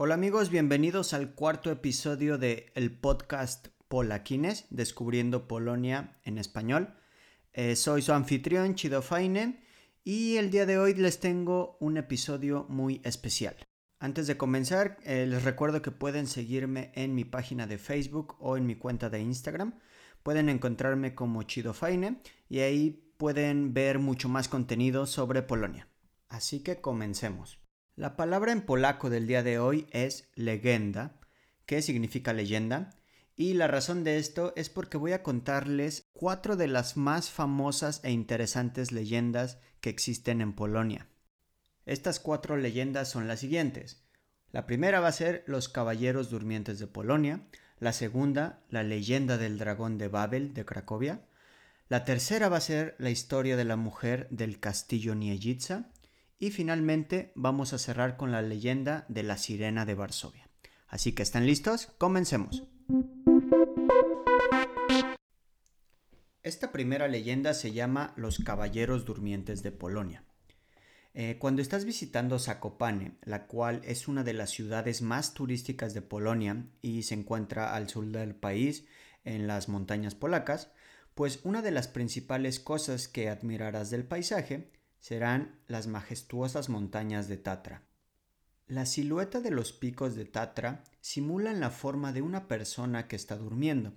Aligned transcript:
Hola 0.00 0.14
amigos, 0.14 0.48
bienvenidos 0.50 1.12
al 1.12 1.34
cuarto 1.34 1.72
episodio 1.72 2.38
de 2.38 2.70
el 2.76 2.92
podcast 2.92 3.66
Polaquines, 3.88 4.66
Descubriendo 4.70 5.48
Polonia 5.48 6.20
en 6.22 6.38
español. 6.38 6.94
Eh, 7.52 7.74
soy 7.74 8.02
su 8.02 8.12
anfitrión 8.12 8.76
Chido 8.76 9.02
Faine 9.02 9.60
y 10.04 10.36
el 10.36 10.52
día 10.52 10.66
de 10.66 10.78
hoy 10.78 10.94
les 10.94 11.18
tengo 11.18 11.76
un 11.80 11.96
episodio 11.96 12.64
muy 12.68 13.00
especial. 13.02 13.56
Antes 13.98 14.28
de 14.28 14.36
comenzar, 14.36 14.98
eh, 15.02 15.26
les 15.26 15.42
recuerdo 15.42 15.82
que 15.82 15.90
pueden 15.90 16.28
seguirme 16.28 16.92
en 16.94 17.16
mi 17.16 17.24
página 17.24 17.66
de 17.66 17.78
Facebook 17.78 18.36
o 18.38 18.56
en 18.56 18.66
mi 18.66 18.76
cuenta 18.76 19.10
de 19.10 19.18
Instagram. 19.18 19.80
Pueden 20.22 20.48
encontrarme 20.48 21.16
como 21.16 21.42
Chido 21.42 21.74
Faine 21.74 22.22
y 22.48 22.60
ahí 22.60 23.12
pueden 23.16 23.74
ver 23.74 23.98
mucho 23.98 24.28
más 24.28 24.46
contenido 24.46 25.06
sobre 25.06 25.42
Polonia. 25.42 25.88
Así 26.28 26.60
que 26.60 26.80
comencemos. 26.80 27.58
La 27.98 28.14
palabra 28.14 28.52
en 28.52 28.60
polaco 28.60 29.10
del 29.10 29.26
día 29.26 29.42
de 29.42 29.58
hoy 29.58 29.88
es 29.90 30.30
legenda, 30.36 31.18
que 31.66 31.82
significa 31.82 32.32
leyenda, 32.32 32.90
y 33.34 33.54
la 33.54 33.66
razón 33.66 34.04
de 34.04 34.18
esto 34.18 34.52
es 34.54 34.70
porque 34.70 34.96
voy 34.96 35.14
a 35.14 35.24
contarles 35.24 36.08
cuatro 36.12 36.54
de 36.54 36.68
las 36.68 36.96
más 36.96 37.28
famosas 37.28 38.00
e 38.04 38.12
interesantes 38.12 38.92
leyendas 38.92 39.58
que 39.80 39.90
existen 39.90 40.40
en 40.40 40.52
Polonia. 40.52 41.08
Estas 41.86 42.20
cuatro 42.20 42.56
leyendas 42.56 43.08
son 43.08 43.26
las 43.26 43.40
siguientes. 43.40 44.04
La 44.52 44.64
primera 44.64 45.00
va 45.00 45.08
a 45.08 45.12
ser 45.12 45.42
los 45.48 45.68
Caballeros 45.68 46.30
Durmientes 46.30 46.78
de 46.78 46.86
Polonia, 46.86 47.48
la 47.80 47.92
segunda, 47.92 48.62
la 48.70 48.84
leyenda 48.84 49.38
del 49.38 49.58
dragón 49.58 49.98
de 49.98 50.06
Babel 50.06 50.54
de 50.54 50.64
Cracovia, 50.64 51.26
la 51.88 52.04
tercera 52.04 52.48
va 52.48 52.58
a 52.58 52.60
ser 52.60 52.94
la 52.98 53.10
historia 53.10 53.56
de 53.56 53.64
la 53.64 53.76
mujer 53.76 54.28
del 54.30 54.60
castillo 54.60 55.16
Niejica 55.16 55.90
y 56.38 56.50
finalmente 56.50 57.32
vamos 57.34 57.72
a 57.72 57.78
cerrar 57.78 58.16
con 58.16 58.32
la 58.32 58.42
leyenda 58.42 59.04
de 59.08 59.22
la 59.22 59.38
sirena 59.38 59.84
de 59.84 59.94
Varsovia. 59.94 60.48
Así 60.86 61.12
que 61.12 61.22
están 61.22 61.46
listos, 61.46 61.88
comencemos. 61.98 62.64
Esta 66.42 66.72
primera 66.72 67.08
leyenda 67.08 67.52
se 67.52 67.72
llama 67.72 68.14
Los 68.16 68.38
Caballeros 68.38 69.04
Durmientes 69.04 69.62
de 69.62 69.72
Polonia. 69.72 70.24
Eh, 71.14 71.36
cuando 71.38 71.60
estás 71.60 71.84
visitando 71.84 72.38
Zakopane, 72.38 73.18
la 73.22 73.46
cual 73.46 73.80
es 73.84 74.08
una 74.08 74.22
de 74.22 74.34
las 74.34 74.50
ciudades 74.50 75.02
más 75.02 75.34
turísticas 75.34 75.92
de 75.92 76.02
Polonia 76.02 76.64
y 76.80 77.02
se 77.02 77.14
encuentra 77.14 77.74
al 77.74 77.88
sur 77.88 78.06
del 78.06 78.34
país, 78.34 78.86
en 79.24 79.46
las 79.46 79.68
montañas 79.68 80.14
polacas, 80.14 80.70
pues 81.14 81.40
una 81.42 81.60
de 81.60 81.72
las 81.72 81.88
principales 81.88 82.60
cosas 82.60 83.08
que 83.08 83.28
admirarás 83.28 83.90
del 83.90 84.04
paisaje 84.04 84.70
serán 84.98 85.60
las 85.66 85.86
majestuosas 85.86 86.68
montañas 86.68 87.28
de 87.28 87.36
Tatra. 87.36 87.82
La 88.66 88.84
silueta 88.84 89.40
de 89.40 89.50
los 89.50 89.72
picos 89.72 90.14
de 90.14 90.26
Tatra 90.26 90.84
simulan 91.00 91.60
la 91.60 91.70
forma 91.70 92.12
de 92.12 92.22
una 92.22 92.48
persona 92.48 93.08
que 93.08 93.16
está 93.16 93.36
durmiendo, 93.36 93.94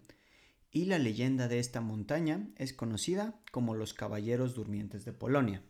y 0.71 0.85
la 0.85 0.97
leyenda 0.97 1.49
de 1.49 1.59
esta 1.59 1.81
montaña 1.81 2.47
es 2.55 2.71
conocida 2.71 3.35
como 3.51 3.75
los 3.75 3.93
Caballeros 3.93 4.55
Durmientes 4.55 5.03
de 5.03 5.11
Polonia. 5.11 5.61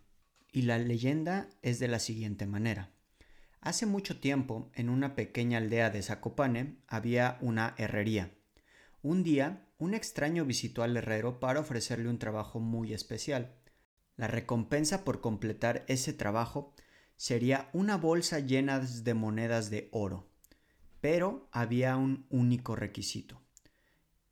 Y 0.52 0.64
la 0.64 0.78
leyenda 0.78 1.50
es 1.64 1.80
de 1.80 1.88
la 1.88 1.98
siguiente 1.98 2.46
manera. 2.46 2.92
Hace 3.62 3.88
mucho 3.88 4.20
tiempo, 4.20 4.70
en 4.76 4.90
una 4.90 5.16
pequeña 5.16 5.58
aldea 5.58 5.90
de 5.90 6.04
Zakopane, 6.04 6.78
había 6.88 7.38
una 7.42 7.74
herrería. 7.78 8.32
Un 9.02 9.24
día, 9.24 9.66
un 9.80 9.96
extraño 9.96 10.46
visitó 10.46 10.84
al 10.84 10.96
herrero 10.96 11.40
para 11.40 11.60
ofrecerle 11.60 12.08
un 12.08 12.20
trabajo 12.20 12.60
muy 12.60 12.94
especial. 12.94 13.56
La 14.18 14.28
recompensa 14.28 15.04
por 15.04 15.22
completar 15.22 15.84
ese 15.88 16.14
trabajo 16.14 16.74
sería 17.18 17.70
una 17.74 17.98
bolsa 17.98 18.40
llena 18.40 18.80
de 18.80 19.14
monedas 19.14 19.70
de 19.70 19.90
oro. 19.92 20.28
Pero 21.00 21.48
había 21.52 21.98
un 21.98 22.26
único 22.30 22.76
requisito 22.76 23.42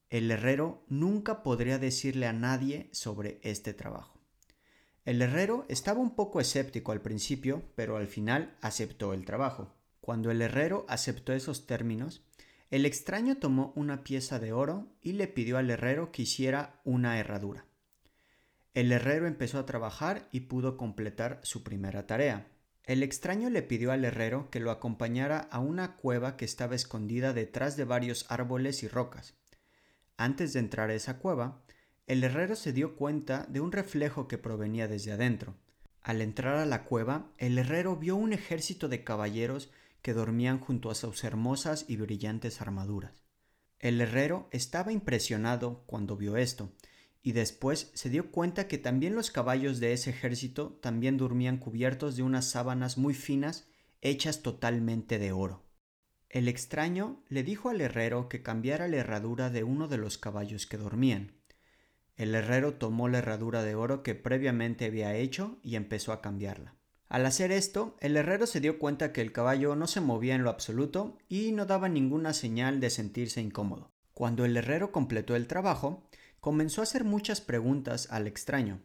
el 0.09 0.31
herrero 0.31 0.83
nunca 0.87 1.43
podría 1.43 1.77
decirle 1.77 2.25
a 2.25 2.33
nadie 2.33 2.89
sobre 2.91 3.39
este 3.43 3.73
trabajo. 3.73 4.19
El 5.05 5.21
herrero 5.21 5.65
estaba 5.69 5.99
un 5.99 6.15
poco 6.15 6.39
escéptico 6.39 6.91
al 6.91 7.01
principio, 7.01 7.63
pero 7.75 7.97
al 7.97 8.07
final 8.07 8.57
aceptó 8.61 9.13
el 9.13 9.25
trabajo. 9.25 9.75
Cuando 10.01 10.31
el 10.31 10.41
herrero 10.41 10.85
aceptó 10.89 11.33
esos 11.33 11.67
términos, 11.67 12.23
el 12.71 12.85
extraño 12.85 13.37
tomó 13.37 13.71
una 13.75 14.03
pieza 14.03 14.39
de 14.39 14.51
oro 14.51 14.87
y 15.01 15.13
le 15.13 15.27
pidió 15.27 15.57
al 15.57 15.69
herrero 15.69 16.11
que 16.11 16.23
hiciera 16.23 16.81
una 16.83 17.19
herradura. 17.19 17.65
El 18.73 18.91
herrero 18.91 19.27
empezó 19.27 19.57
a 19.57 19.65
trabajar 19.65 20.27
y 20.31 20.41
pudo 20.41 20.77
completar 20.77 21.39
su 21.43 21.63
primera 21.63 22.05
tarea. 22.05 22.47
El 22.83 23.03
extraño 23.03 23.49
le 23.49 23.61
pidió 23.61 23.91
al 23.91 24.05
herrero 24.05 24.49
que 24.49 24.59
lo 24.59 24.71
acompañara 24.71 25.39
a 25.51 25.59
una 25.59 25.95
cueva 25.95 26.37
que 26.37 26.45
estaba 26.45 26.75
escondida 26.75 27.33
detrás 27.33 27.77
de 27.77 27.85
varios 27.85 28.25
árboles 28.29 28.83
y 28.83 28.87
rocas. 28.87 29.35
Antes 30.17 30.53
de 30.53 30.59
entrar 30.59 30.89
a 30.89 30.95
esa 30.95 31.19
cueva, 31.19 31.63
el 32.07 32.23
herrero 32.23 32.55
se 32.55 32.73
dio 32.73 32.95
cuenta 32.95 33.45
de 33.49 33.59
un 33.59 33.71
reflejo 33.71 34.27
que 34.27 34.37
provenía 34.37 34.87
desde 34.87 35.11
adentro. 35.11 35.55
Al 36.01 36.21
entrar 36.21 36.55
a 36.55 36.65
la 36.65 36.83
cueva, 36.83 37.31
el 37.37 37.57
herrero 37.57 37.95
vio 37.95 38.15
un 38.15 38.33
ejército 38.33 38.87
de 38.87 39.03
caballeros 39.03 39.69
que 40.01 40.13
dormían 40.13 40.59
junto 40.59 40.89
a 40.89 40.95
sus 40.95 41.23
hermosas 41.23 41.85
y 41.87 41.97
brillantes 41.97 42.61
armaduras. 42.61 43.21
El 43.79 44.01
herrero 44.01 44.49
estaba 44.51 44.91
impresionado 44.91 45.83
cuando 45.85 46.17
vio 46.17 46.35
esto, 46.35 46.71
y 47.21 47.33
después 47.33 47.91
se 47.93 48.09
dio 48.09 48.31
cuenta 48.31 48.67
que 48.67 48.77
también 48.77 49.15
los 49.15 49.31
caballos 49.31 49.79
de 49.79 49.93
ese 49.93 50.11
ejército 50.11 50.77
también 50.81 51.17
dormían 51.17 51.57
cubiertos 51.57 52.15
de 52.15 52.23
unas 52.23 52.45
sábanas 52.49 52.97
muy 52.97 53.13
finas 53.13 53.67
hechas 54.01 54.41
totalmente 54.41 55.19
de 55.19 55.31
oro. 55.31 55.63
El 56.29 56.47
extraño 56.47 57.23
le 57.27 57.43
dijo 57.43 57.69
al 57.69 57.81
herrero 57.81 58.29
que 58.29 58.41
cambiara 58.43 58.87
la 58.87 58.97
herradura 58.97 59.49
de 59.49 59.63
uno 59.63 59.87
de 59.87 59.97
los 59.97 60.17
caballos 60.17 60.67
que 60.67 60.77
dormían. 60.77 61.33
El 62.15 62.35
herrero 62.35 62.75
tomó 62.75 63.07
la 63.09 63.17
herradura 63.17 63.63
de 63.63 63.75
oro 63.75 64.03
que 64.03 64.13
previamente 64.13 64.85
había 64.85 65.15
hecho 65.15 65.57
y 65.63 65.75
empezó 65.75 66.13
a 66.13 66.21
cambiarla. 66.21 66.75
Al 67.07 67.25
hacer 67.25 67.51
esto, 67.51 67.97
el 68.01 68.15
herrero 68.15 68.45
se 68.45 68.59
dio 68.59 68.77
cuenta 68.77 69.11
que 69.11 69.21
el 69.21 69.31
caballo 69.31 69.75
no 69.75 69.87
se 69.87 69.99
movía 69.99 70.35
en 70.35 70.43
lo 70.43 70.51
absoluto 70.51 71.17
y 71.27 71.51
no 71.51 71.65
daba 71.65 71.89
ninguna 71.89 72.33
señal 72.33 72.79
de 72.79 72.91
sentirse 72.91 73.41
incómodo. 73.41 73.91
Cuando 74.13 74.45
el 74.45 74.55
herrero 74.55 74.91
completó 74.91 75.35
el 75.35 75.47
trabajo, 75.47 76.03
comenzó 76.39 76.81
a 76.81 76.83
hacer 76.83 77.03
muchas 77.03 77.41
preguntas 77.41 78.07
al 78.11 78.27
extraño. 78.27 78.81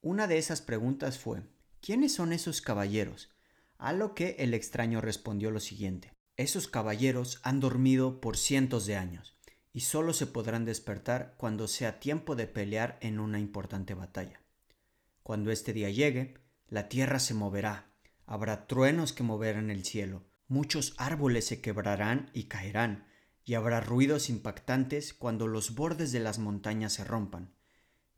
Una 0.00 0.26
de 0.26 0.38
esas 0.38 0.62
preguntas 0.62 1.18
fue 1.18 1.42
¿Quiénes 1.80 2.14
son 2.14 2.32
esos 2.32 2.60
caballeros? 2.60 3.30
A 3.78 3.92
lo 3.92 4.14
que 4.14 4.36
el 4.38 4.54
extraño 4.54 5.00
respondió 5.00 5.50
lo 5.50 5.60
siguiente 5.60 6.12
esos 6.40 6.68
caballeros 6.68 7.38
han 7.42 7.60
dormido 7.60 8.22
por 8.22 8.38
cientos 8.38 8.86
de 8.86 8.96
años 8.96 9.36
y 9.74 9.80
solo 9.80 10.14
se 10.14 10.26
podrán 10.26 10.64
despertar 10.64 11.34
cuando 11.36 11.68
sea 11.68 12.00
tiempo 12.00 12.34
de 12.34 12.46
pelear 12.46 12.98
en 13.02 13.20
una 13.20 13.38
importante 13.38 13.92
batalla. 13.92 14.40
Cuando 15.22 15.50
este 15.50 15.74
día 15.74 15.90
llegue, 15.90 16.38
la 16.66 16.88
tierra 16.88 17.18
se 17.18 17.34
moverá, 17.34 17.92
habrá 18.24 18.66
truenos 18.66 19.12
que 19.12 19.22
moverán 19.22 19.70
el 19.70 19.84
cielo, 19.84 20.24
muchos 20.48 20.94
árboles 20.96 21.46
se 21.46 21.60
quebrarán 21.60 22.30
y 22.32 22.44
caerán, 22.44 23.06
y 23.44 23.54
habrá 23.54 23.80
ruidos 23.80 24.30
impactantes 24.30 25.14
cuando 25.14 25.46
los 25.46 25.74
bordes 25.74 26.12
de 26.12 26.20
las 26.20 26.38
montañas 26.38 26.92
se 26.92 27.04
rompan. 27.04 27.52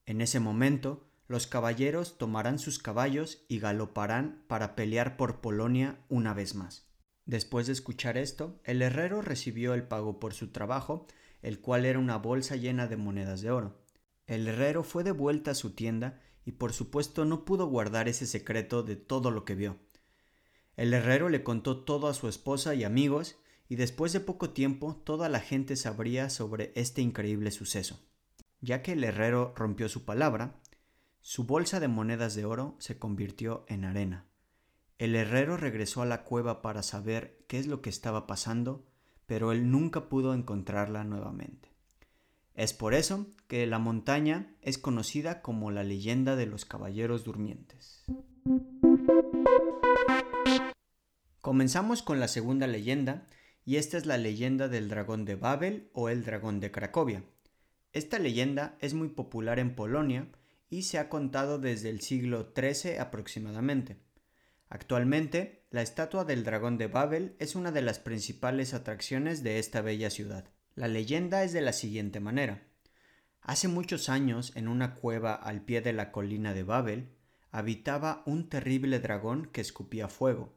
En 0.04 0.20
ese 0.20 0.40
momento, 0.40 1.08
los 1.28 1.46
caballeros 1.46 2.18
tomarán 2.18 2.58
sus 2.58 2.78
caballos 2.78 3.44
y 3.48 3.58
galoparán 3.58 4.44
para 4.48 4.74
pelear 4.74 5.16
por 5.16 5.40
Polonia 5.40 6.04
una 6.08 6.34
vez 6.34 6.54
más. 6.54 6.86
Después 7.24 7.66
de 7.66 7.72
escuchar 7.72 8.18
esto, 8.18 8.60
el 8.64 8.82
herrero 8.82 9.22
recibió 9.22 9.74
el 9.74 9.84
pago 9.84 10.18
por 10.18 10.34
su 10.34 10.48
trabajo, 10.50 11.06
el 11.40 11.60
cual 11.60 11.86
era 11.86 11.98
una 11.98 12.18
bolsa 12.18 12.56
llena 12.56 12.86
de 12.86 12.96
monedas 12.96 13.40
de 13.40 13.50
oro. 13.50 13.82
El 14.26 14.48
herrero 14.48 14.82
fue 14.82 15.04
de 15.04 15.12
vuelta 15.12 15.52
a 15.52 15.54
su 15.54 15.74
tienda 15.74 16.20
y 16.44 16.52
por 16.52 16.72
supuesto 16.72 17.24
no 17.24 17.44
pudo 17.44 17.66
guardar 17.66 18.08
ese 18.08 18.26
secreto 18.26 18.82
de 18.82 18.96
todo 18.96 19.30
lo 19.30 19.44
que 19.44 19.54
vio. 19.54 19.78
El 20.76 20.94
herrero 20.94 21.28
le 21.28 21.44
contó 21.44 21.84
todo 21.84 22.08
a 22.08 22.14
su 22.14 22.28
esposa 22.28 22.74
y 22.74 22.84
amigos, 22.84 23.36
y 23.72 23.76
después 23.76 24.12
de 24.12 24.20
poco 24.20 24.50
tiempo 24.50 25.00
toda 25.02 25.30
la 25.30 25.40
gente 25.40 25.76
sabría 25.76 26.28
sobre 26.28 26.72
este 26.74 27.00
increíble 27.00 27.50
suceso. 27.50 27.98
Ya 28.60 28.82
que 28.82 28.92
el 28.92 29.02
herrero 29.02 29.54
rompió 29.56 29.88
su 29.88 30.04
palabra, 30.04 30.60
su 31.22 31.44
bolsa 31.44 31.80
de 31.80 31.88
monedas 31.88 32.34
de 32.34 32.44
oro 32.44 32.76
se 32.80 32.98
convirtió 32.98 33.64
en 33.68 33.86
arena. 33.86 34.26
El 34.98 35.16
herrero 35.16 35.56
regresó 35.56 36.02
a 36.02 36.04
la 36.04 36.22
cueva 36.24 36.60
para 36.60 36.82
saber 36.82 37.42
qué 37.48 37.58
es 37.58 37.66
lo 37.66 37.80
que 37.80 37.88
estaba 37.88 38.26
pasando, 38.26 38.84
pero 39.24 39.52
él 39.52 39.70
nunca 39.70 40.10
pudo 40.10 40.34
encontrarla 40.34 41.02
nuevamente. 41.04 41.70
Es 42.54 42.74
por 42.74 42.92
eso 42.92 43.26
que 43.48 43.66
la 43.66 43.78
montaña 43.78 44.54
es 44.60 44.76
conocida 44.76 45.40
como 45.40 45.70
la 45.70 45.82
leyenda 45.82 46.36
de 46.36 46.44
los 46.44 46.66
caballeros 46.66 47.24
durmientes. 47.24 48.04
Comenzamos 51.40 52.02
con 52.02 52.20
la 52.20 52.28
segunda 52.28 52.66
leyenda, 52.66 53.26
y 53.64 53.76
esta 53.76 53.96
es 53.96 54.06
la 54.06 54.18
leyenda 54.18 54.68
del 54.68 54.88
dragón 54.88 55.24
de 55.24 55.36
Babel 55.36 55.90
o 55.92 56.08
el 56.08 56.24
dragón 56.24 56.60
de 56.60 56.70
Cracovia. 56.70 57.24
Esta 57.92 58.18
leyenda 58.18 58.76
es 58.80 58.94
muy 58.94 59.08
popular 59.08 59.58
en 59.58 59.74
Polonia 59.74 60.28
y 60.70 60.82
se 60.82 60.98
ha 60.98 61.08
contado 61.08 61.58
desde 61.58 61.90
el 61.90 62.00
siglo 62.00 62.52
XIII 62.56 62.98
aproximadamente. 62.98 63.98
Actualmente, 64.68 65.66
la 65.70 65.82
estatua 65.82 66.24
del 66.24 66.44
dragón 66.44 66.78
de 66.78 66.86
Babel 66.86 67.36
es 67.38 67.54
una 67.54 67.70
de 67.72 67.82
las 67.82 67.98
principales 67.98 68.72
atracciones 68.72 69.42
de 69.42 69.58
esta 69.58 69.82
bella 69.82 70.08
ciudad. 70.08 70.46
La 70.74 70.88
leyenda 70.88 71.44
es 71.44 71.52
de 71.52 71.60
la 71.60 71.74
siguiente 71.74 72.20
manera. 72.20 72.62
Hace 73.42 73.68
muchos 73.68 74.08
años, 74.08 74.52
en 74.56 74.68
una 74.68 74.94
cueva 74.94 75.34
al 75.34 75.62
pie 75.62 75.82
de 75.82 75.92
la 75.92 76.10
colina 76.10 76.54
de 76.54 76.62
Babel, 76.62 77.10
habitaba 77.50 78.22
un 78.24 78.48
terrible 78.48 78.98
dragón 78.98 79.50
que 79.52 79.60
escupía 79.60 80.08
fuego, 80.08 80.56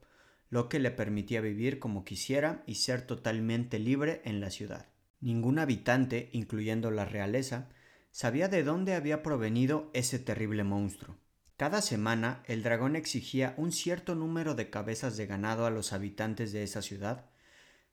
lo 0.56 0.69
que 0.69 0.80
le 0.80 0.90
permitía 0.90 1.42
vivir 1.42 1.80
como 1.80 2.06
quisiera 2.06 2.63
y 2.66 2.75
ser 2.75 3.02
totalmente 3.02 3.78
libre 3.78 4.22
en 4.24 4.40
la 4.40 4.50
ciudad. 4.50 4.88
Ningún 5.19 5.60
habitante, 5.60 6.30
incluyendo 6.31 6.92
la 6.92 7.04
realeza, 7.04 7.68
sabía 8.12 8.48
de 8.48 8.63
dónde 8.63 8.94
había 8.94 9.22
provenido 9.22 9.92
ese 9.94 10.18
terrible 10.18 10.63
monstruo. 10.63 11.18
Cada 11.57 11.81
semana 11.81 12.42
el 12.46 12.63
dragón 12.63 12.96
exigía 12.96 13.54
un 13.57 13.74
cierto 13.74 14.16
número 14.16 14.56
de 14.56 14.69
cabezas 14.69 15.18
de 15.18 15.25
ganado 15.25 15.66
a 15.66 15.72
los 15.72 15.92
habitantes 15.92 16.54
de 16.54 16.63
esa 16.63 16.81
ciudad. 16.81 17.30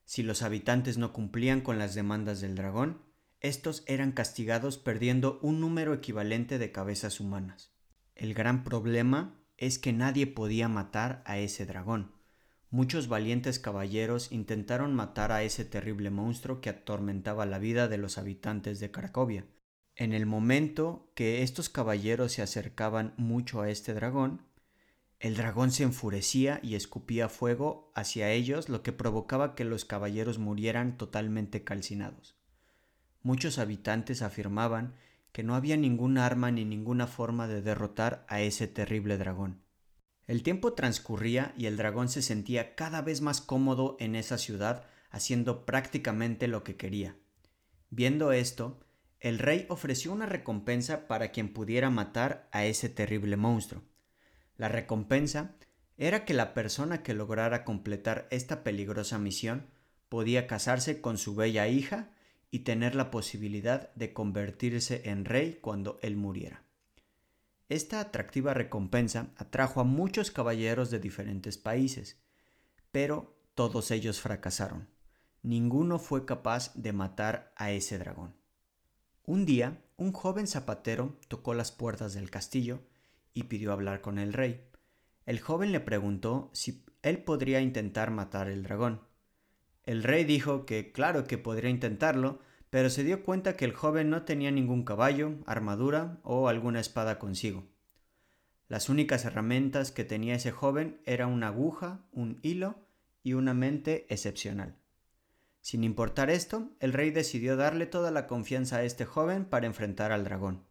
Si 0.05 0.23
los 0.23 0.43
habitantes 0.43 0.99
no 0.99 1.12
cumplían 1.12 1.62
con 1.62 1.81
las 1.81 1.97
demandas 1.97 2.41
del 2.41 2.55
dragón, 2.55 3.03
estos 3.41 3.82
eran 3.88 4.12
castigados 4.12 4.79
perdiendo 4.79 5.41
un 5.43 5.58
número 5.58 5.94
equivalente 5.94 6.58
de 6.58 6.70
cabezas 6.70 7.19
humanas. 7.19 7.73
El 8.15 8.35
gran 8.35 8.62
problema 8.62 9.43
es 9.56 9.81
que 9.81 9.93
nadie 9.93 10.29
podía 10.29 10.69
matar 10.69 11.25
a 11.26 11.38
ese 11.38 11.67
dragón, 11.67 12.21
Muchos 12.72 13.06
valientes 13.06 13.58
caballeros 13.58 14.32
intentaron 14.32 14.94
matar 14.94 15.30
a 15.30 15.42
ese 15.42 15.66
terrible 15.66 16.08
monstruo 16.08 16.62
que 16.62 16.70
atormentaba 16.70 17.44
la 17.44 17.58
vida 17.58 17.86
de 17.86 17.98
los 17.98 18.16
habitantes 18.16 18.80
de 18.80 18.90
Cracovia. 18.90 19.44
En 19.94 20.14
el 20.14 20.24
momento 20.24 21.12
que 21.14 21.42
estos 21.42 21.69
caballeros 21.69 22.32
se 22.32 22.40
acercaban 22.40 23.12
mucho 23.19 23.60
a 23.60 23.69
este 23.69 23.92
dragón, 23.92 24.40
el 25.20 25.36
dragón 25.36 25.70
se 25.70 25.82
enfurecía 25.82 26.60
y 26.62 26.74
escupía 26.74 27.28
fuego 27.28 27.92
hacia 27.94 28.30
ellos, 28.30 28.70
lo 28.70 28.82
que 28.82 28.92
provocaba 28.92 29.54
que 29.54 29.66
los 29.66 29.84
caballeros 29.84 30.38
murieran 30.38 30.96
totalmente 30.96 31.64
calcinados. 31.64 32.36
Muchos 33.22 33.58
habitantes 33.58 34.22
afirmaban 34.22 34.94
que 35.32 35.42
no 35.42 35.56
había 35.56 35.76
ningún 35.76 36.16
arma 36.16 36.50
ni 36.50 36.64
ninguna 36.64 37.06
forma 37.06 37.48
de 37.48 37.60
derrotar 37.60 38.24
a 38.28 38.40
ese 38.40 38.66
terrible 38.66 39.19
dragón. 39.19 39.62
El 40.32 40.43
tiempo 40.43 40.73
transcurría 40.73 41.52
y 41.58 41.67
el 41.67 41.76
dragón 41.76 42.08
se 42.08 42.23
sentía 42.23 42.75
cada 42.75 43.02
vez 43.02 43.20
más 43.20 43.43
cómodo 43.43 43.99
en 44.00 44.17
esa 44.17 44.38
ciudad, 44.38 44.87
haciendo 45.11 45.67
prácticamente 45.67 46.49
lo 46.49 46.64
que 46.64 46.75
quería. 46.75 47.19
Viendo 47.90 48.32
esto, 48.32 48.81
el 49.20 49.38
rey 49.38 49.67
ofreció 49.69 50.11
una 50.11 50.25
recompensa 50.25 51.06
para 51.06 51.32
quien 51.32 51.52
pudiera 51.52 51.90
matar 51.90 52.49
a 52.50 52.64
ese 52.64 52.88
terrible 52.88 53.37
monstruo. 53.37 53.82
La 54.56 54.70
recompensa 54.70 55.55
era 55.99 56.25
que 56.25 56.32
la 56.32 56.55
persona 56.55 57.02
que 57.02 57.12
lograra 57.12 57.62
completar 57.62 58.26
esta 58.31 58.64
peligrosa 58.64 59.19
misión 59.19 59.67
podía 60.08 60.46
casarse 60.46 61.02
con 61.02 61.19
su 61.19 61.34
bella 61.34 61.69
hija 61.69 62.11
y 62.50 62.61
tener 62.61 62.94
la 62.94 63.11
posibilidad 63.11 63.93
de 63.96 64.14
convertirse 64.14 65.11
en 65.11 65.26
rey 65.26 65.58
cuando 65.61 65.99
él 66.00 66.17
muriera. 66.17 66.64
Esta 67.72 68.00
atractiva 68.00 68.52
recompensa 68.52 69.30
atrajo 69.38 69.80
a 69.80 69.84
muchos 69.84 70.30
caballeros 70.30 70.90
de 70.90 70.98
diferentes 70.98 71.56
países, 71.56 72.20
pero 72.90 73.34
todos 73.54 73.90
ellos 73.90 74.20
fracasaron. 74.20 74.90
Ninguno 75.42 75.98
fue 75.98 76.26
capaz 76.26 76.74
de 76.74 76.92
matar 76.92 77.50
a 77.56 77.70
ese 77.70 77.96
dragón. 77.96 78.34
Un 79.24 79.46
día, 79.46 79.82
un 79.96 80.12
joven 80.12 80.48
zapatero 80.48 81.19
tocó 81.28 81.54
las 81.54 81.72
puertas 81.72 82.12
del 82.12 82.28
castillo 82.28 82.82
y 83.32 83.44
pidió 83.44 83.72
hablar 83.72 84.02
con 84.02 84.19
el 84.19 84.34
rey. 84.34 84.69
El 85.24 85.40
joven 85.40 85.72
le 85.72 85.80
preguntó 85.80 86.50
si 86.52 86.84
él 87.00 87.24
podría 87.24 87.62
intentar 87.62 88.10
matar 88.10 88.50
el 88.50 88.64
dragón. 88.64 89.00
El 89.84 90.02
rey 90.02 90.24
dijo 90.24 90.66
que 90.66 90.92
claro 90.92 91.24
que 91.24 91.38
podría 91.38 91.70
intentarlo, 91.70 92.40
pero 92.72 92.88
se 92.88 93.04
dio 93.04 93.22
cuenta 93.22 93.54
que 93.54 93.66
el 93.66 93.74
joven 93.74 94.08
no 94.08 94.22
tenía 94.22 94.50
ningún 94.50 94.82
caballo, 94.82 95.34
armadura 95.44 96.20
o 96.22 96.48
alguna 96.48 96.80
espada 96.80 97.19
consigo. 97.19 97.66
Las 98.66 98.88
únicas 98.88 99.26
herramientas 99.26 99.92
que 99.92 100.04
tenía 100.04 100.36
ese 100.36 100.52
joven 100.52 100.98
era 101.04 101.26
una 101.26 101.48
aguja, 101.48 102.06
un 102.12 102.38
hilo 102.40 102.76
y 103.22 103.34
una 103.34 103.52
mente 103.52 104.06
excepcional. 104.08 104.78
Sin 105.60 105.84
importar 105.84 106.30
esto, 106.30 106.70
el 106.80 106.94
rey 106.94 107.10
decidió 107.10 107.58
darle 107.58 107.84
toda 107.84 108.10
la 108.10 108.26
confianza 108.26 108.78
a 108.78 108.84
este 108.84 109.04
joven 109.04 109.44
para 109.44 109.66
enfrentar 109.66 110.10
al 110.10 110.24
dragón. 110.24 110.64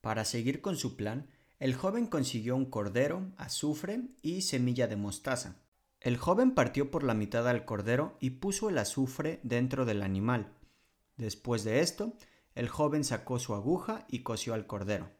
Para 0.00 0.24
seguir 0.24 0.62
con 0.62 0.78
su 0.78 0.96
plan, 0.96 1.28
el 1.58 1.74
joven 1.74 2.06
consiguió 2.06 2.56
un 2.56 2.64
cordero, 2.64 3.30
azufre 3.36 4.00
y 4.22 4.40
semilla 4.40 4.86
de 4.86 4.96
mostaza. 4.96 5.56
El 6.00 6.16
joven 6.16 6.52
partió 6.52 6.90
por 6.90 7.04
la 7.04 7.12
mitad 7.12 7.46
al 7.46 7.66
cordero 7.66 8.16
y 8.20 8.30
puso 8.30 8.70
el 8.70 8.78
azufre 8.78 9.38
dentro 9.42 9.84
del 9.84 10.02
animal, 10.02 10.55
Después 11.16 11.64
de 11.64 11.80
esto, 11.80 12.14
el 12.54 12.68
joven 12.68 13.04
sacó 13.04 13.38
su 13.38 13.54
aguja 13.54 14.06
y 14.08 14.22
cosió 14.22 14.54
al 14.54 14.66
cordero. 14.66 15.10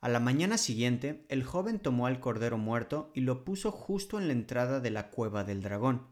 A 0.00 0.08
la 0.08 0.20
mañana 0.20 0.58
siguiente, 0.58 1.24
el 1.28 1.44
joven 1.44 1.78
tomó 1.78 2.06
al 2.06 2.18
cordero 2.18 2.58
muerto 2.58 3.12
y 3.14 3.20
lo 3.20 3.44
puso 3.44 3.70
justo 3.70 4.18
en 4.18 4.26
la 4.26 4.32
entrada 4.32 4.80
de 4.80 4.90
la 4.90 5.10
cueva 5.10 5.44
del 5.44 5.62
dragón. 5.62 6.08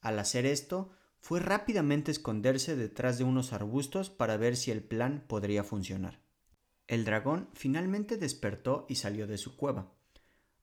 Al 0.00 0.18
hacer 0.18 0.46
esto, 0.46 0.90
fue 1.20 1.40
rápidamente 1.40 2.10
esconderse 2.10 2.76
detrás 2.76 3.18
de 3.18 3.24
unos 3.24 3.52
arbustos 3.52 4.08
para 4.08 4.36
ver 4.36 4.56
si 4.56 4.70
el 4.70 4.82
plan 4.82 5.24
podría 5.28 5.64
funcionar. 5.64 6.20
El 6.86 7.04
dragón 7.04 7.50
finalmente 7.52 8.16
despertó 8.16 8.86
y 8.88 8.94
salió 8.94 9.26
de 9.26 9.36
su 9.36 9.56
cueva. 9.56 9.92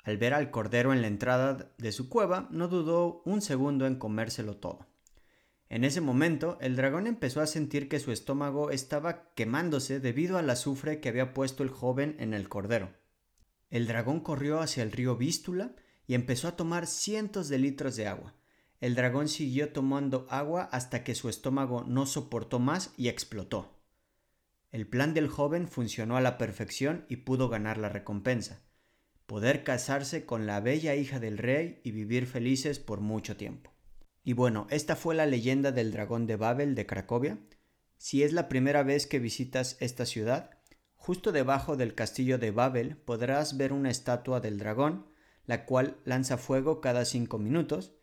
Al 0.03 0.17
ver 0.17 0.33
al 0.33 0.49
cordero 0.49 0.91
en 0.93 1.01
la 1.01 1.07
entrada 1.07 1.71
de 1.77 1.91
su 1.91 2.09
cueva, 2.09 2.47
no 2.51 2.67
dudó 2.67 3.21
un 3.25 3.41
segundo 3.41 3.85
en 3.85 3.95
comérselo 3.95 4.57
todo. 4.57 4.87
En 5.69 5.83
ese 5.83 5.99
momento, 5.99 6.57
el 6.61 6.75
dragón 6.75 7.07
empezó 7.07 7.41
a 7.41 7.47
sentir 7.47 7.89
que 7.89 7.99
su 7.99 8.11
estómago 8.11 8.69
estaba 8.69 9.33
quemándose 9.33 9.99
debido 9.99 10.37
al 10.37 10.49
azufre 10.49 10.99
que 10.99 11.09
había 11.09 11.33
puesto 11.33 11.63
el 11.63 11.69
joven 11.69 12.15
en 12.19 12.33
el 12.33 12.49
cordero. 12.49 12.93
El 13.69 13.87
dragón 13.87 14.19
corrió 14.19 14.59
hacia 14.59 14.83
el 14.83 14.91
río 14.91 15.17
Vístula 15.17 15.75
y 16.07 16.13
empezó 16.13 16.47
a 16.47 16.55
tomar 16.55 16.85
cientos 16.85 17.49
de 17.49 17.57
litros 17.57 17.95
de 17.95 18.07
agua. 18.07 18.35
El 18.79 18.93
dragón 18.93 19.27
siguió 19.27 19.73
tomando 19.73 20.27
agua 20.29 20.69
hasta 20.71 21.03
que 21.03 21.15
su 21.15 21.29
estómago 21.29 21.83
no 21.87 22.05
soportó 22.05 22.59
más 22.59 22.93
y 22.95 23.07
explotó. 23.07 23.79
El 24.71 24.87
plan 24.87 25.13
del 25.13 25.29
joven 25.29 25.67
funcionó 25.67 26.17
a 26.17 26.21
la 26.21 26.37
perfección 26.37 27.05
y 27.09 27.17
pudo 27.17 27.49
ganar 27.49 27.77
la 27.77 27.89
recompensa, 27.89 28.61
poder 29.25 29.63
casarse 29.63 30.25
con 30.25 30.45
la 30.45 30.59
bella 30.59 30.95
hija 30.95 31.19
del 31.19 31.37
rey 31.37 31.79
y 31.83 31.91
vivir 31.91 32.27
felices 32.27 32.79
por 32.79 32.99
mucho 32.99 33.37
tiempo. 33.37 33.74
Y 34.27 34.33
bueno, 34.33 34.65
esta 34.71 34.95
fue 34.95 35.13
la 35.13 35.27
leyenda 35.27 35.71
del 35.71 35.91
dragón 35.91 36.25
de 36.25 36.35
Babel 36.35 36.73
de 36.73 36.87
Cracovia. 36.87 37.37
Si 37.97 38.23
es 38.23 38.33
la 38.33 38.49
primera 38.49 38.81
vez 38.81 39.05
que 39.05 39.19
visitas 39.19 39.77
esta 39.79 40.07
ciudad, 40.07 40.49
justo 40.95 41.31
debajo 41.31 41.77
del 41.77 41.93
castillo 41.93 42.39
de 42.39 42.49
Babel 42.49 42.97
podrás 42.97 43.55
ver 43.55 43.71
una 43.71 43.91
estatua 43.91 44.39
del 44.39 44.57
dragón, 44.57 45.05
la 45.45 45.67
cual 45.67 45.97
lanza 46.05 46.37
fuego 46.37 46.81
cada 46.81 47.05
cinco 47.05 47.37
minutos. 47.37 47.93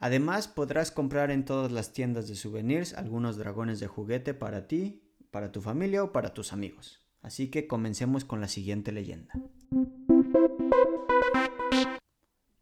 Además 0.00 0.48
podrás 0.48 0.90
comprar 0.90 1.30
en 1.30 1.44
todas 1.44 1.70
las 1.70 1.92
tiendas 1.92 2.26
de 2.26 2.34
souvenirs 2.34 2.94
algunos 2.94 3.36
dragones 3.36 3.78
de 3.78 3.86
juguete 3.86 4.34
para 4.34 4.66
ti, 4.66 5.04
para 5.30 5.52
tu 5.52 5.60
familia 5.60 6.02
o 6.02 6.10
para 6.10 6.34
tus 6.34 6.52
amigos. 6.52 7.06
Así 7.22 7.52
que 7.52 7.68
comencemos 7.68 8.24
con 8.24 8.40
la 8.40 8.48
siguiente 8.48 8.90
leyenda. 8.90 9.32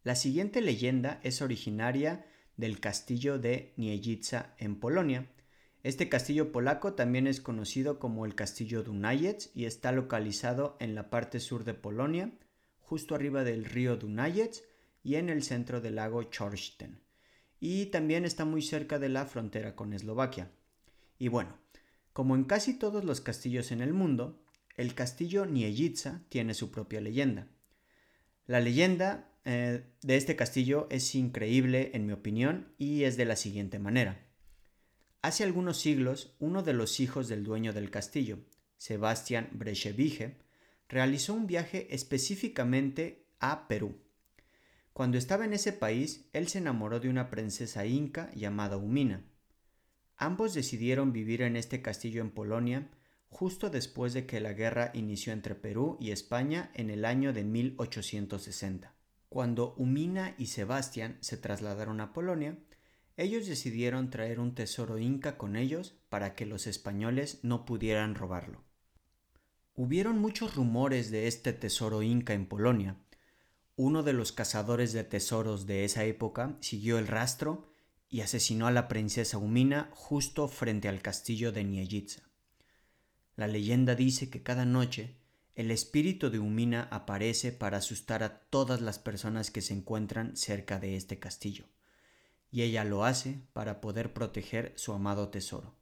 La 0.03 0.15
siguiente 0.17 0.61
leyenda 0.61 1.19
es 1.23 1.41
originaria 1.41 2.27
del 2.57 2.81
castillo 2.81 3.39
de 3.39 3.73
Niejica 3.77 4.55
en 4.59 4.79
Polonia. 4.81 5.27
Este 5.83 6.09
castillo 6.09 6.53
polaco 6.53 6.95
también 6.95 7.27
es 7.27 7.41
conocido 7.41 7.99
como 7.99 8.27
el 8.27 8.35
castillo 8.35 8.83
Dunajec 8.83 9.51
y 9.55 9.67
está 9.67 9.93
localizado 9.93 10.77
en 10.81 10.95
la 10.95 11.11
parte 11.11 11.39
sur 11.39 11.65
de 11.65 11.75
Polonia, 11.75 12.33
justo 12.81 13.15
arriba 13.15 13.45
del 13.45 13.65
río 13.65 13.97
Dunajec 13.97 14.65
y 15.03 15.15
en 15.17 15.29
el 15.29 15.43
centro 15.43 15.81
del 15.81 15.97
lago 15.97 16.25
Chorsten. 16.25 17.01
Y 17.61 17.87
también 17.87 18.25
está 18.25 18.45
muy 18.45 18.63
cerca 18.63 18.99
de 18.99 19.09
la 19.09 19.27
frontera 19.27 19.77
con 19.77 19.93
Eslovaquia. 19.93 20.51
Y 21.19 21.29
bueno, 21.29 21.57
como 22.13 22.35
en 22.35 22.45
casi 22.45 22.75
todos 22.75 23.05
los 23.05 23.21
castillos 23.21 23.71
en 23.71 23.81
el 23.81 23.93
mundo, 23.93 24.43
el 24.77 24.95
castillo 24.95 25.47
Niejica 25.47 26.23
tiene 26.29 26.55
su 26.55 26.71
propia 26.71 27.01
leyenda. 27.01 27.47
La 28.47 28.61
leyenda 28.61 29.29
eh, 29.49 29.85
de 30.03 30.17
este 30.17 30.35
castillo 30.35 30.88
es 30.91 31.15
increíble 31.15 31.93
en 31.95 32.05
mi 32.05 32.12
opinión 32.12 32.75
y 32.79 33.05
es 33.05 33.17
de 33.17 33.26
la 33.26 33.37
siguiente 33.37 33.79
manera. 33.79 34.26
Hace 35.23 35.45
algunos 35.45 35.79
siglos, 35.79 36.35
uno 36.41 36.65
de 36.65 36.73
los 36.73 36.99
hijos 36.99 37.29
del 37.29 37.45
dueño 37.45 37.73
del 37.73 37.93
castillo, 37.93 38.41
Sebastián 38.76 39.49
Brechevige, 39.53 40.38
realizó 40.88 41.33
un 41.33 41.47
viaje 41.47 41.87
específicamente 41.95 43.29
a 43.38 43.69
Perú. 43.69 44.00
Cuando 44.93 45.17
estaba 45.17 45.45
en 45.45 45.53
ese 45.53 45.73
país, 45.73 46.29
él 46.33 46.49
se 46.49 46.59
enamoró 46.59 46.99
de 46.99 47.09
una 47.09 47.31
princesa 47.31 47.87
inca 47.87 48.33
llamada 48.35 48.76
Umina. 48.79 49.25
Ambos 50.17 50.55
decidieron 50.55 51.12
vivir 51.12 51.43
en 51.43 51.55
este 51.55 51.83
castillo 51.83 52.21
en 52.21 52.33
Polonia 52.33 52.91
justo 53.29 53.71
después 53.71 54.12
de 54.12 54.26
que 54.26 54.41
la 54.41 54.55
guerra 54.55 54.91
inició 54.93 55.33
entre 55.33 55.55
Perú 55.55 55.99
y 56.00 56.11
España 56.11 56.73
en 56.75 56.91
el 56.91 57.05
año 57.05 57.33
de 57.33 57.45
1860. 57.45 58.96
Cuando 59.37 59.75
Umina 59.76 60.35
y 60.38 60.47
Sebastián 60.47 61.19
se 61.21 61.37
trasladaron 61.37 62.00
a 62.00 62.14
Polonia, 62.14 62.59
ellos 63.19 63.47
decidieron 63.47 64.09
traer 64.09 64.40
un 64.40 64.55
tesoro 64.55 64.97
inca 64.97 65.37
con 65.37 65.57
ellos 65.57 65.93
para 66.09 66.35
que 66.35 66.47
los 66.47 66.66
españoles 66.66 67.40
no 67.43 67.66
pudieran 67.66 68.14
robarlo. 68.14 68.64
Hubieron 69.75 70.21
muchos 70.21 70.55
rumores 70.55 71.11
de 71.11 71.26
este 71.26 71.52
tesoro 71.52 72.00
inca 72.00 72.33
en 72.33 72.47
Polonia. 72.47 72.97
Uno 73.76 74.02
de 74.02 74.14
los 74.14 74.33
cazadores 74.33 74.95
de 74.95 75.05
tesoros 75.05 75.66
de 75.66 75.85
esa 75.85 76.05
época 76.05 76.57
siguió 76.61 76.99
el 76.99 77.07
rastro 77.07 77.71
y 78.09 78.23
asesinó 78.23 78.66
a 78.66 78.71
la 78.71 78.88
princesa 78.88 79.37
Umina 79.37 79.90
justo 79.93 80.49
frente 80.49 80.88
al 80.88 81.02
castillo 81.02 81.52
de 81.52 81.62
Niejitsa. 81.62 82.23
La 83.35 83.49
leyenda 83.49 83.97
dice 83.97 84.31
que 84.31 84.43
cada 84.43 84.64
noche 84.64 85.19
el 85.57 85.71
espíritu 85.71 86.29
de 86.29 86.39
Umina 86.39 86.87
aparece 86.91 87.51
para 87.51 87.79
asustar 87.79 88.23
a 88.23 88.41
todas 88.41 88.83
las 88.83 88.99
personas 88.99 89.51
que 89.51 89.63
se 89.63 89.73
encuentran 89.73 90.37
cerca 90.37 90.79
de 90.79 90.97
este 90.97 91.19
castillo, 91.19 91.65
y 92.51 92.61
ella 92.61 92.85
lo 92.85 93.07
hace 93.07 93.41
para 93.55 93.81
poder 93.81 94.13
proteger 94.13 94.75
su 94.77 94.93
amado 94.93 95.31
tesoro. 95.31 95.75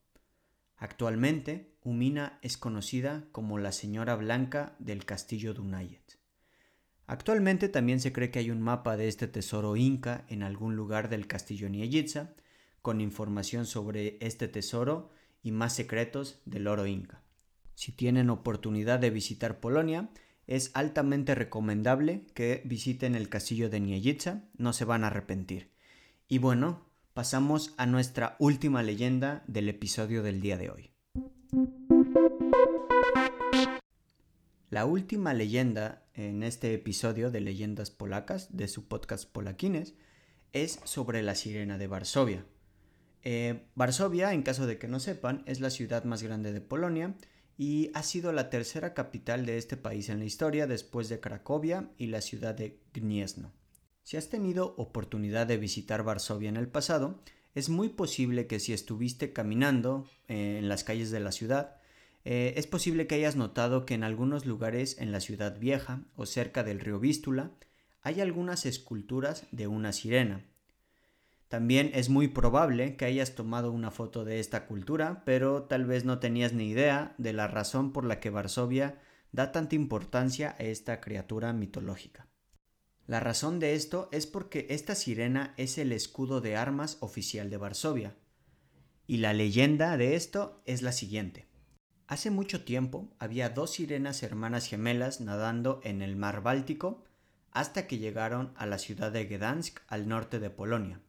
Actualmente, 0.76 1.74
Umina 1.82 2.38
es 2.40 2.56
conocida 2.56 3.24
como 3.32 3.58
la 3.58 3.72
Señora 3.72 4.14
Blanca 4.14 4.76
del 4.78 5.04
Castillo 5.04 5.54
de 5.54 5.60
Unayet. 5.60 6.20
Actualmente 7.08 7.68
también 7.68 7.98
se 7.98 8.12
cree 8.12 8.30
que 8.30 8.38
hay 8.38 8.52
un 8.52 8.62
mapa 8.62 8.96
de 8.96 9.08
este 9.08 9.26
tesoro 9.26 9.74
inca 9.74 10.24
en 10.28 10.44
algún 10.44 10.76
lugar 10.76 11.08
del 11.08 11.26
castillo 11.26 11.68
Nieyitza, 11.68 12.34
con 12.80 13.00
información 13.00 13.66
sobre 13.66 14.18
este 14.20 14.46
tesoro 14.46 15.10
y 15.42 15.50
más 15.50 15.74
secretos 15.74 16.40
del 16.44 16.68
oro 16.68 16.86
inca. 16.86 17.23
Si 17.74 17.92
tienen 17.92 18.30
oportunidad 18.30 18.98
de 18.98 19.10
visitar 19.10 19.60
Polonia, 19.60 20.10
es 20.46 20.70
altamente 20.74 21.34
recomendable 21.34 22.26
que 22.34 22.62
visiten 22.64 23.14
el 23.14 23.28
castillo 23.28 23.70
de 23.70 23.80
Nieyitza, 23.80 24.44
no 24.56 24.72
se 24.72 24.84
van 24.84 25.04
a 25.04 25.08
arrepentir. 25.08 25.70
Y 26.28 26.38
bueno, 26.38 26.86
pasamos 27.14 27.74
a 27.76 27.86
nuestra 27.86 28.36
última 28.38 28.82
leyenda 28.82 29.42
del 29.46 29.68
episodio 29.68 30.22
del 30.22 30.40
día 30.40 30.56
de 30.56 30.70
hoy. 30.70 30.90
La 34.70 34.86
última 34.86 35.34
leyenda 35.34 36.04
en 36.14 36.42
este 36.42 36.74
episodio 36.74 37.30
de 37.30 37.40
Leyendas 37.40 37.90
Polacas 37.90 38.56
de 38.56 38.68
su 38.68 38.88
podcast 38.88 39.30
Polaquines 39.30 39.94
es 40.52 40.80
sobre 40.84 41.22
la 41.22 41.34
sirena 41.34 41.78
de 41.78 41.86
Varsovia. 41.86 42.44
Eh, 43.22 43.66
Varsovia, 43.74 44.32
en 44.32 44.42
caso 44.42 44.66
de 44.66 44.78
que 44.78 44.88
no 44.88 45.00
sepan, 45.00 45.42
es 45.46 45.60
la 45.60 45.70
ciudad 45.70 46.04
más 46.04 46.22
grande 46.22 46.52
de 46.52 46.60
Polonia 46.60 47.14
y 47.56 47.90
ha 47.94 48.02
sido 48.02 48.32
la 48.32 48.50
tercera 48.50 48.94
capital 48.94 49.46
de 49.46 49.58
este 49.58 49.76
país 49.76 50.08
en 50.08 50.18
la 50.18 50.24
historia 50.24 50.66
después 50.66 51.08
de 51.08 51.20
Cracovia 51.20 51.90
y 51.98 52.08
la 52.08 52.20
ciudad 52.20 52.54
de 52.54 52.80
Gniezno. 52.92 53.52
Si 54.02 54.16
has 54.16 54.28
tenido 54.28 54.74
oportunidad 54.76 55.46
de 55.46 55.56
visitar 55.56 56.02
Varsovia 56.02 56.48
en 56.48 56.56
el 56.56 56.68
pasado, 56.68 57.20
es 57.54 57.68
muy 57.68 57.88
posible 57.88 58.46
que 58.46 58.60
si 58.60 58.72
estuviste 58.72 59.32
caminando 59.32 60.06
eh, 60.28 60.58
en 60.58 60.68
las 60.68 60.84
calles 60.84 61.10
de 61.10 61.20
la 61.20 61.32
ciudad, 61.32 61.76
eh, 62.24 62.54
es 62.56 62.66
posible 62.66 63.06
que 63.06 63.14
hayas 63.14 63.36
notado 63.36 63.86
que 63.86 63.94
en 63.94 64.02
algunos 64.02 64.46
lugares 64.46 64.98
en 64.98 65.12
la 65.12 65.20
ciudad 65.20 65.58
vieja 65.58 66.02
o 66.16 66.26
cerca 66.26 66.64
del 66.64 66.80
río 66.80 66.98
Vístula 66.98 67.52
hay 68.02 68.20
algunas 68.20 68.66
esculturas 68.66 69.46
de 69.50 69.66
una 69.66 69.92
sirena, 69.92 70.44
también 71.54 71.92
es 71.94 72.08
muy 72.08 72.26
probable 72.26 72.96
que 72.96 73.04
hayas 73.04 73.36
tomado 73.36 73.70
una 73.70 73.92
foto 73.92 74.24
de 74.24 74.40
esta 74.40 74.66
cultura, 74.66 75.22
pero 75.24 75.62
tal 75.62 75.84
vez 75.84 76.04
no 76.04 76.18
tenías 76.18 76.52
ni 76.52 76.68
idea 76.68 77.14
de 77.16 77.32
la 77.32 77.46
razón 77.46 77.92
por 77.92 78.04
la 78.04 78.18
que 78.18 78.28
Varsovia 78.28 79.00
da 79.30 79.52
tanta 79.52 79.76
importancia 79.76 80.56
a 80.58 80.64
esta 80.64 81.00
criatura 81.00 81.52
mitológica. 81.52 82.26
La 83.06 83.20
razón 83.20 83.60
de 83.60 83.76
esto 83.76 84.08
es 84.10 84.26
porque 84.26 84.66
esta 84.70 84.96
sirena 84.96 85.54
es 85.56 85.78
el 85.78 85.92
escudo 85.92 86.40
de 86.40 86.56
armas 86.56 86.96
oficial 86.98 87.50
de 87.50 87.56
Varsovia. 87.56 88.16
Y 89.06 89.18
la 89.18 89.32
leyenda 89.32 89.96
de 89.96 90.16
esto 90.16 90.60
es 90.66 90.82
la 90.82 90.90
siguiente. 90.90 91.46
Hace 92.08 92.32
mucho 92.32 92.64
tiempo 92.64 93.14
había 93.20 93.48
dos 93.48 93.74
sirenas 93.74 94.24
hermanas 94.24 94.66
gemelas 94.66 95.20
nadando 95.20 95.80
en 95.84 96.02
el 96.02 96.16
mar 96.16 96.42
Báltico 96.42 97.04
hasta 97.52 97.86
que 97.86 97.98
llegaron 97.98 98.52
a 98.56 98.66
la 98.66 98.78
ciudad 98.78 99.12
de 99.12 99.26
Gdansk 99.26 99.82
al 99.86 100.08
norte 100.08 100.40
de 100.40 100.50
Polonia. 100.50 101.00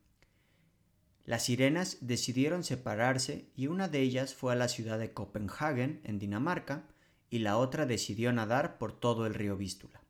Las 1.26 1.44
sirenas 1.44 1.98
decidieron 2.02 2.64
separarse 2.64 3.50
y 3.56 3.68
una 3.68 3.88
de 3.88 4.02
ellas 4.02 4.36
fue 4.36 4.54
a 4.54 4.56
la 4.56 4.68
ciudad 4.68 5.00
de 5.00 5.12
Copenhagen, 5.12 6.02
en 6.04 6.20
Dinamarca, 6.20 6.84
y 7.32 7.40
la 7.40 7.58
otra 7.58 7.86
decidió 7.86 8.32
nadar 8.32 8.78
por 8.78 9.00
todo 9.00 9.26
el 9.26 9.34
río 9.34 9.58
Vístula. 9.58 10.02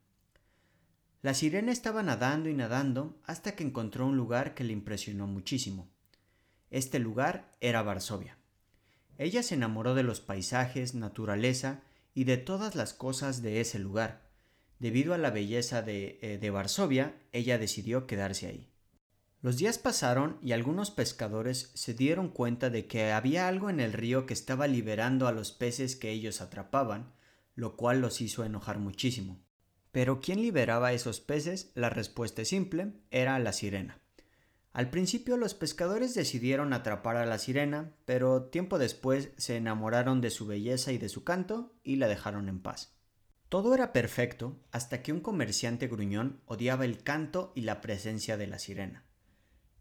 La 1.22 1.32
sirena 1.32 1.72
estaba 1.72 2.02
nadando 2.02 2.50
y 2.50 2.54
nadando 2.54 3.18
hasta 3.24 3.56
que 3.56 3.64
encontró 3.64 4.06
un 4.06 4.16
lugar 4.16 4.54
que 4.54 4.64
le 4.64 4.74
impresionó 4.74 5.26
muchísimo. 5.26 5.88
Este 6.70 6.98
lugar 6.98 7.50
era 7.60 7.82
Varsovia. 7.82 8.36
Ella 9.18 9.42
se 9.42 9.54
enamoró 9.54 9.94
de 9.94 10.02
los 10.02 10.20
paisajes, 10.20 10.94
naturaleza 10.94 11.80
y 12.14 12.24
de 12.24 12.36
todas 12.36 12.74
las 12.74 12.92
cosas 12.92 13.40
de 13.40 13.60
ese 13.60 13.78
lugar. 13.78 14.28
Debido 14.78 15.14
a 15.14 15.18
la 15.18 15.30
belleza 15.30 15.80
de, 15.80 16.18
eh, 16.20 16.38
de 16.38 16.50
Varsovia, 16.50 17.16
ella 17.32 17.56
decidió 17.56 18.06
quedarse 18.06 18.46
ahí. 18.46 18.68
Los 19.46 19.58
días 19.58 19.78
pasaron 19.78 20.40
y 20.42 20.50
algunos 20.50 20.90
pescadores 20.90 21.70
se 21.74 21.94
dieron 21.94 22.30
cuenta 22.30 22.68
de 22.68 22.88
que 22.88 23.12
había 23.12 23.46
algo 23.46 23.70
en 23.70 23.78
el 23.78 23.92
río 23.92 24.26
que 24.26 24.34
estaba 24.34 24.66
liberando 24.66 25.28
a 25.28 25.32
los 25.32 25.52
peces 25.52 25.94
que 25.94 26.10
ellos 26.10 26.40
atrapaban, 26.40 27.12
lo 27.54 27.76
cual 27.76 28.00
los 28.00 28.20
hizo 28.20 28.42
enojar 28.42 28.80
muchísimo. 28.80 29.38
Pero 29.92 30.20
¿quién 30.20 30.42
liberaba 30.42 30.88
a 30.88 30.94
esos 30.94 31.20
peces? 31.20 31.70
La 31.76 31.90
respuesta 31.90 32.42
es 32.42 32.48
simple, 32.48 32.94
era 33.12 33.38
la 33.38 33.52
sirena. 33.52 34.00
Al 34.72 34.90
principio 34.90 35.36
los 35.36 35.54
pescadores 35.54 36.14
decidieron 36.14 36.72
atrapar 36.72 37.16
a 37.16 37.24
la 37.24 37.38
sirena, 37.38 37.92
pero 38.04 38.46
tiempo 38.46 38.80
después 38.80 39.30
se 39.36 39.58
enamoraron 39.58 40.20
de 40.20 40.30
su 40.30 40.48
belleza 40.48 40.90
y 40.90 40.98
de 40.98 41.08
su 41.08 41.22
canto 41.22 41.72
y 41.84 41.94
la 41.94 42.08
dejaron 42.08 42.48
en 42.48 42.58
paz. 42.58 42.96
Todo 43.48 43.76
era 43.76 43.92
perfecto 43.92 44.58
hasta 44.72 45.04
que 45.04 45.12
un 45.12 45.20
comerciante 45.20 45.86
gruñón 45.86 46.40
odiaba 46.46 46.84
el 46.84 47.04
canto 47.04 47.52
y 47.54 47.60
la 47.60 47.80
presencia 47.80 48.36
de 48.36 48.48
la 48.48 48.58
sirena. 48.58 49.05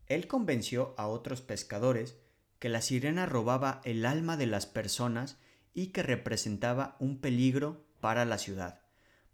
Él 0.07 0.27
convenció 0.27 0.93
a 0.97 1.07
otros 1.07 1.41
pescadores 1.41 2.17
que 2.59 2.69
la 2.69 2.81
sirena 2.81 3.25
robaba 3.25 3.81
el 3.83 4.05
alma 4.05 4.38
de 4.38 4.45
las 4.45 4.65
personas 4.65 5.38
y 5.74 5.88
que 5.88 6.03
representaba 6.03 6.95
un 7.00 7.19
peligro 7.19 7.85
para 8.00 8.25
la 8.25 8.38
ciudad, 8.38 8.81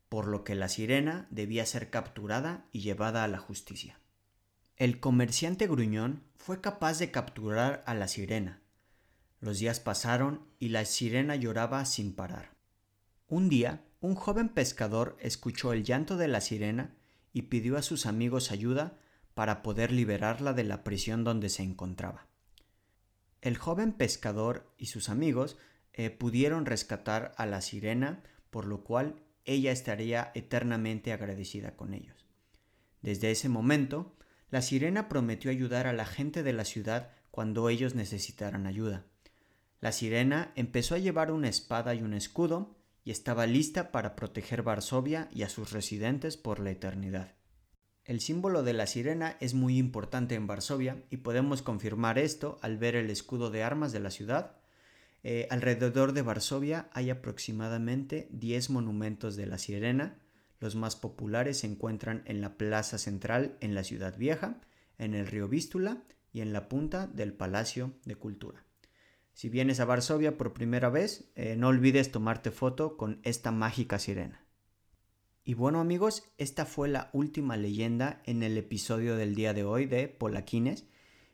por 0.10 0.28
lo 0.28 0.44
que 0.44 0.56
la 0.56 0.70
sirena 0.70 1.28
debía 1.30 1.66
ser 1.66 1.90
capturada 1.90 2.66
y 2.72 2.82
llevada 2.82 3.24
a 3.24 3.28
la 3.28 3.38
justicia. 3.38 4.00
El 4.78 5.00
comerciante 5.00 5.68
gruñón 5.68 6.24
fue 6.38 6.62
capaz 6.62 6.98
de 6.98 7.12
capturar 7.12 7.84
a 7.86 7.94
la 7.94 8.08
sirena. 8.08 8.62
Los 9.40 9.60
días 9.60 9.80
pasaron 9.80 10.48
y 10.60 10.70
la 10.70 10.86
sirena 10.86 11.36
lloraba 11.36 11.86
sin 11.86 12.14
parar. 12.14 12.56
Un 13.28 13.48
día, 13.48 13.84
un 14.00 14.16
joven 14.16 14.50
pescador 14.50 15.18
escuchó 15.20 15.74
el 15.74 15.84
llanto 15.84 16.18
de 16.18 16.28
la 16.28 16.42
sirena 16.42 16.96
y 17.34 17.44
pidió 17.44 17.78
a 17.78 17.82
sus 17.82 18.06
amigos 18.06 18.52
ayuda 18.52 18.98
para 19.34 19.62
poder 19.62 19.92
liberarla 19.92 20.54
de 20.54 20.64
la 20.64 20.84
prisión 20.84 21.24
donde 21.24 21.50
se 21.50 21.64
encontraba. 21.64 22.28
El 23.42 23.58
joven 23.58 23.94
pescador 23.94 24.72
y 24.78 24.88
sus 24.88 25.10
amigos 25.10 25.58
eh, 25.94 26.10
pudieron 26.10 26.66
rescatar 26.66 27.34
a 27.38 27.46
la 27.46 27.62
sirena, 27.62 28.24
por 28.50 28.66
lo 28.66 28.84
cual 28.84 29.24
ella 29.46 29.72
estaría 29.72 30.32
eternamente 30.36 31.12
agradecida 31.12 31.76
con 31.76 31.94
ellos. 31.94 32.28
Desde 33.02 33.32
ese 33.32 33.50
momento, 33.50 34.16
la 34.50 34.62
sirena 34.62 35.10
prometió 35.10 35.50
ayudar 35.50 35.88
a 35.88 35.94
la 35.94 36.06
gente 36.06 36.44
de 36.44 36.54
la 36.54 36.66
ciudad 36.66 37.12
cuando 37.32 37.70
ellos 37.70 37.96
necesitaran 37.96 38.68
ayuda. 38.68 39.06
La 39.80 39.92
sirena 39.92 40.52
empezó 40.56 40.94
a 40.96 41.00
llevar 41.00 41.32
una 41.32 41.50
espada 41.50 41.96
y 41.96 42.04
un 42.04 42.14
escudo 42.14 42.76
y 43.04 43.12
estaba 43.12 43.48
lista 43.48 43.92
para 43.92 44.16
proteger 44.16 44.62
Varsovia 44.62 45.30
y 45.32 45.42
a 45.42 45.50
sus 45.50 45.72
residentes 45.72 46.38
por 46.38 46.60
la 46.60 46.70
eternidad. 46.70 47.34
El 48.04 48.20
símbolo 48.20 48.64
de 48.64 48.74
la 48.74 48.88
sirena 48.88 49.38
es 49.40 49.54
muy 49.54 49.78
importante 49.78 50.34
en 50.34 50.48
Varsovia 50.48 51.04
y 51.12 51.18
podemos 51.18 51.62
confirmar 51.62 52.18
esto 52.18 52.58
al 52.62 52.78
ver 52.78 52.96
el 52.96 53.12
escudo 53.12 53.52
de 53.52 53.64
armas 53.64 53.92
de 53.92 54.00
la 54.00 54.10
ciudad. 54.10 54.58
Eh, 55.24 55.48
alrededor 55.52 56.14
de 56.14 56.24
Varsovia 56.24 56.90
hay 56.94 57.12
aproximadamente 57.12 58.28
10 58.32 58.72
monumentos 58.72 59.36
de 59.36 59.46
la 59.46 59.60
sirena. 59.60 60.18
Los 60.60 60.76
más 60.76 60.96
populares 60.96 61.60
se 61.60 61.68
encuentran 61.68 62.24
en 62.26 62.42
la 62.42 62.58
plaza 62.58 62.98
central 62.98 63.56
en 63.62 63.76
la 63.76 63.84
ciudad 63.84 64.18
vieja, 64.18 64.60
en 64.98 65.14
el 65.14 65.28
río 65.28 65.48
Vístula 65.48 66.02
y 66.34 66.42
en 66.42 66.54
la 66.54 66.70
punta 66.70 67.06
del 67.06 67.34
Palacio 67.34 67.94
de 68.06 68.16
Cultura. 68.16 68.66
Si 69.34 69.48
vienes 69.48 69.80
a 69.80 69.86
Varsovia 69.86 70.38
por 70.38 70.54
primera 70.54 70.90
vez, 70.90 71.32
eh, 71.36 71.56
no 71.56 71.68
olvides 71.68 72.12
tomarte 72.12 72.50
foto 72.50 72.98
con 72.98 73.20
esta 73.24 73.52
mágica 73.52 74.00
sirena. 74.00 74.44
Y 75.44 75.56
bueno 75.56 75.80
amigos, 75.80 76.24
esta 76.38 76.66
fue 76.66 76.88
la 76.88 77.10
última 77.14 77.58
leyenda 77.58 78.22
en 78.26 78.44
el 78.44 78.58
episodio 78.60 79.16
del 79.16 79.34
día 79.34 79.56
de 79.56 79.64
hoy 79.64 79.88
de 79.88 80.08
Polaquines. 80.08 80.86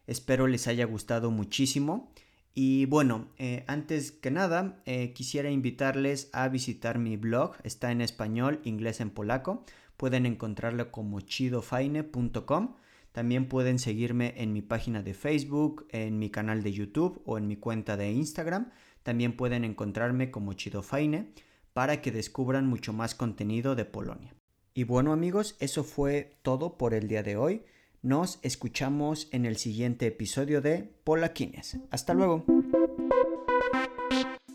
Espero 0.05 0.47
les 0.47 0.67
haya 0.67 0.85
gustado 0.85 1.29
muchísimo. 1.29 2.13
Y 2.53 2.85
bueno, 2.85 3.27
eh, 3.37 3.65
antes 3.67 4.13
que 4.13 4.31
nada, 4.31 4.81
eh, 4.85 5.11
quisiera 5.11 5.51
invitarles 5.51 6.29
a 6.31 6.47
visitar 6.47 6.99
mi 6.99 7.17
blog. 7.17 7.55
Está 7.63 7.91
en 7.91 7.99
español, 7.99 8.61
inglés 8.63 9.01
en 9.01 9.09
polaco. 9.09 9.65
Pueden 9.97 10.25
encontrarlo 10.25 10.89
como 10.89 11.19
chidofaine.com. 11.19 12.75
También 13.11 13.49
pueden 13.49 13.77
seguirme 13.77 14.35
en 14.37 14.53
mi 14.53 14.61
página 14.61 15.03
de 15.03 15.13
Facebook, 15.15 15.85
en 15.89 16.17
mi 16.17 16.29
canal 16.29 16.63
de 16.63 16.71
YouTube 16.71 17.21
o 17.25 17.37
en 17.37 17.47
mi 17.47 17.57
cuenta 17.57 17.97
de 17.97 18.11
Instagram. 18.11 18.71
También 19.03 19.35
pueden 19.35 19.65
encontrarme 19.65 20.31
como 20.31 20.53
Chidofaine 20.53 21.33
para 21.77 22.01
que 22.01 22.11
descubran 22.11 22.65
mucho 22.65 22.91
más 22.91 23.13
contenido 23.13 23.75
de 23.75 23.85
Polonia. 23.85 24.33
Y 24.73 24.83
bueno 24.83 25.13
amigos, 25.13 25.55
eso 25.59 25.83
fue 25.83 26.35
todo 26.41 26.75
por 26.75 26.95
el 26.95 27.07
día 27.07 27.21
de 27.21 27.37
hoy. 27.37 27.65
Nos 28.01 28.39
escuchamos 28.41 29.27
en 29.31 29.45
el 29.45 29.57
siguiente 29.57 30.07
episodio 30.07 30.59
de 30.61 30.89
Polaquines. 31.03 31.77
Hasta 31.91 32.15
luego. 32.15 32.43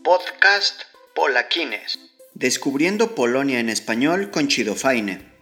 Podcast 0.03 0.81
Polaquines. 1.15 1.97
Descubriendo 2.33 3.15
Polonia 3.15 3.61
en 3.61 3.69
español 3.69 4.29
con 4.29 4.49
Chidofaine. 4.49 5.32